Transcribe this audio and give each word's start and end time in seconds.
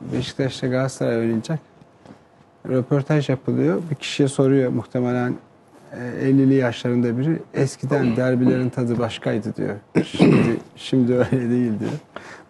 Beşiktaş'ta 0.00 0.66
Galatasaray 0.66 1.18
oynayacak. 1.18 1.58
Röportaj 2.68 3.28
yapılıyor. 3.28 3.82
Bir 3.90 3.94
kişiye 3.94 4.28
soruyor 4.28 4.70
muhtemelen 4.70 5.34
e, 5.92 6.30
50'li 6.30 6.54
yaşlarında 6.54 7.18
biri. 7.18 7.38
Eskiden 7.54 8.16
derbilerin 8.16 8.68
tadı 8.68 8.98
başkaydı 8.98 9.56
diyor. 9.56 9.76
Şimdi, 10.04 10.56
şimdi 10.76 11.14
öyle 11.14 11.50
değil 11.50 11.72
diyor. 11.80 11.90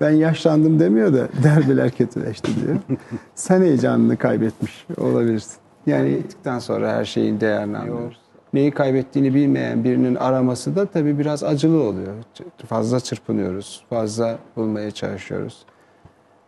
Ben 0.00 0.10
yaşlandım 0.10 0.80
demiyor 0.80 1.12
da 1.12 1.28
derbiler 1.42 1.90
kötüleşti 1.90 2.50
diyor. 2.62 2.76
Sen 3.34 3.62
heyecanını 3.62 4.16
kaybetmiş 4.16 4.86
olabilirsin. 4.96 5.56
Yani 5.86 6.10
gittikten 6.10 6.58
sonra 6.58 6.92
her 6.92 7.04
şeyin 7.04 7.40
değerini 7.40 7.78
anlıyoruz. 7.78 8.20
Neyi 8.52 8.70
kaybettiğini 8.70 9.34
bilmeyen 9.34 9.84
birinin 9.84 10.14
araması 10.14 10.76
da 10.76 10.86
tabii 10.86 11.18
biraz 11.18 11.44
acılı 11.44 11.82
oluyor. 11.82 12.14
Fazla 12.66 13.00
çırpınıyoruz, 13.00 13.84
fazla 13.90 14.38
bulmaya 14.56 14.90
çalışıyoruz 14.90 15.66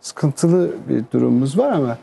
sıkıntılı 0.01 0.71
bir 0.89 1.05
durumumuz 1.13 1.59
var 1.59 1.73
ama 1.73 1.99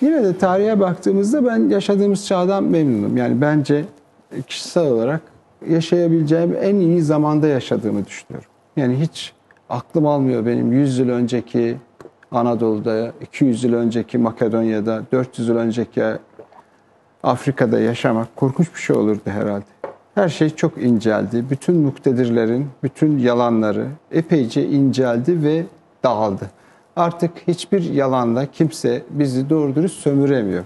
yine 0.00 0.24
de 0.24 0.38
tarihe 0.38 0.80
baktığımızda 0.80 1.46
ben 1.46 1.68
yaşadığımız 1.68 2.26
çağdan 2.26 2.64
memnunum. 2.64 3.16
Yani 3.16 3.40
bence 3.40 3.84
kişisel 4.46 4.86
olarak 4.86 5.20
yaşayabileceğim 5.68 6.56
en 6.62 6.74
iyi 6.74 7.02
zamanda 7.02 7.46
yaşadığımı 7.46 8.06
düşünüyorum. 8.06 8.50
Yani 8.76 9.00
hiç 9.00 9.32
aklım 9.70 10.06
almıyor 10.06 10.46
benim 10.46 10.72
100 10.72 10.98
yıl 10.98 11.08
önceki 11.08 11.76
Anadolu'da, 12.30 13.12
200 13.20 13.64
yıl 13.64 13.72
önceki 13.72 14.18
Makedonya'da, 14.18 15.02
400 15.12 15.48
yıl 15.48 15.56
önceki 15.56 16.02
Afrika'da 17.22 17.80
yaşamak 17.80 18.36
korkunç 18.36 18.74
bir 18.74 18.80
şey 18.80 18.96
olurdu 18.96 19.20
herhalde. 19.24 19.64
Her 20.14 20.28
şey 20.28 20.50
çok 20.50 20.78
inceldi. 20.78 21.44
Bütün 21.50 21.76
muktedirlerin, 21.76 22.66
bütün 22.82 23.18
yalanları 23.18 23.86
epeyce 24.10 24.66
inceldi 24.66 25.42
ve 25.42 25.64
dağıldı. 26.04 26.50
Artık 26.98 27.30
hiçbir 27.48 27.92
yalanla 27.92 28.46
kimse 28.46 29.02
bizi 29.10 29.50
doğru 29.50 29.74
dürüst 29.74 30.00
sömüremiyor. 30.00 30.64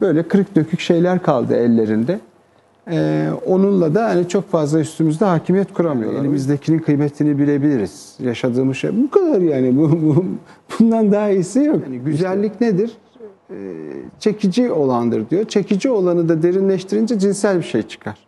Böyle 0.00 0.28
kırık 0.28 0.56
dökük 0.56 0.80
şeyler 0.80 1.22
kaldı 1.22 1.56
ellerinde. 1.56 2.20
Ee, 2.90 3.28
onunla 3.46 3.94
da 3.94 4.04
hani 4.04 4.28
çok 4.28 4.50
fazla 4.50 4.80
üstümüzde 4.80 5.24
hakimiyet 5.24 5.72
kuramıyorlar. 5.72 6.20
Elimizdekinin 6.20 6.78
kıymetini 6.78 7.38
bilebiliriz. 7.38 8.16
Yaşadığımız 8.20 8.76
şey 8.76 8.90
bu 9.02 9.10
kadar 9.10 9.40
yani. 9.40 9.76
Bu, 9.76 9.90
bu 10.02 10.24
bundan 10.78 11.12
daha 11.12 11.30
iyisi 11.30 11.60
yok. 11.60 11.82
Yani 11.86 11.98
güzellik 11.98 12.60
nedir? 12.60 12.92
Ee, 13.50 13.54
çekici 14.18 14.72
olandır 14.72 15.30
diyor. 15.30 15.44
Çekici 15.44 15.90
olanı 15.90 16.28
da 16.28 16.42
derinleştirince 16.42 17.18
cinsel 17.18 17.58
bir 17.58 17.62
şey 17.62 17.82
çıkar. 17.82 18.18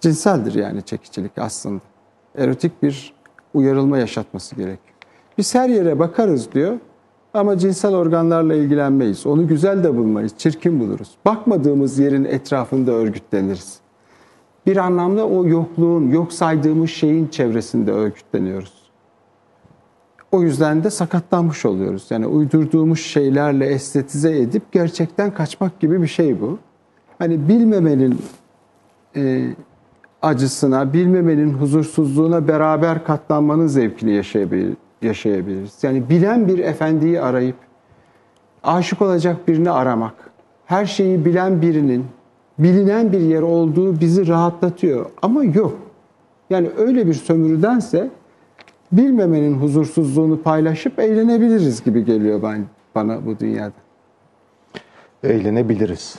Cinseldir 0.00 0.54
yani 0.54 0.82
çekicilik 0.82 1.38
aslında. 1.38 1.80
Erotik 2.34 2.82
bir 2.82 3.14
uyarılma 3.54 3.98
yaşatması 3.98 4.56
gerekiyor. 4.56 4.90
Biz 5.38 5.54
her 5.54 5.68
yere 5.68 5.98
bakarız 5.98 6.52
diyor 6.52 6.76
ama 7.34 7.58
cinsel 7.58 7.94
organlarla 7.94 8.54
ilgilenmeyiz. 8.54 9.26
Onu 9.26 9.48
güzel 9.48 9.84
de 9.84 9.96
bulmayız, 9.96 10.32
çirkin 10.38 10.80
buluruz. 10.80 11.10
Bakmadığımız 11.24 11.98
yerin 11.98 12.24
etrafında 12.24 12.92
örgütleniriz. 12.92 13.80
Bir 14.66 14.76
anlamda 14.76 15.26
o 15.26 15.46
yokluğun, 15.46 16.08
yok 16.08 16.32
saydığımız 16.32 16.90
şeyin 16.90 17.26
çevresinde 17.26 17.92
örgütleniyoruz. 17.92 18.80
O 20.32 20.42
yüzden 20.42 20.84
de 20.84 20.90
sakatlanmış 20.90 21.66
oluyoruz. 21.66 22.06
Yani 22.10 22.26
uydurduğumuz 22.26 23.00
şeylerle 23.00 23.66
estetize 23.66 24.38
edip 24.38 24.72
gerçekten 24.72 25.34
kaçmak 25.34 25.80
gibi 25.80 26.02
bir 26.02 26.06
şey 26.06 26.40
bu. 26.40 26.58
Hani 27.18 27.48
bilmemenin 27.48 28.18
e, 29.16 29.54
acısına, 30.22 30.92
bilmemenin 30.92 31.52
huzursuzluğuna 31.52 32.48
beraber 32.48 33.04
katlanmanın 33.04 33.66
zevkini 33.66 34.12
yaşayabilir, 34.12 34.76
yaşayabiliriz. 35.02 35.78
Yani 35.82 36.08
bilen 36.08 36.48
bir 36.48 36.58
efendiyi 36.58 37.20
arayıp 37.20 37.56
aşık 38.62 39.02
olacak 39.02 39.48
birini 39.48 39.70
aramak, 39.70 40.14
her 40.66 40.86
şeyi 40.86 41.24
bilen 41.24 41.62
birinin 41.62 42.06
bilinen 42.58 43.12
bir 43.12 43.20
yer 43.20 43.42
olduğu 43.42 44.00
bizi 44.00 44.28
rahatlatıyor 44.28 45.10
ama 45.22 45.44
yok. 45.44 45.78
Yani 46.50 46.70
öyle 46.76 47.06
bir 47.06 47.14
sömürüdense 47.14 48.10
bilmemenin 48.92 49.54
huzursuzluğunu 49.54 50.42
paylaşıp 50.42 50.98
eğlenebiliriz 50.98 51.84
gibi 51.84 52.04
geliyor 52.04 52.42
ben, 52.42 52.64
bana 52.94 53.26
bu 53.26 53.38
dünyada. 53.38 53.72
Eğlenebiliriz. 55.24 56.18